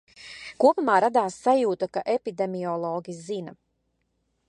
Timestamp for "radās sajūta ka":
1.05-2.05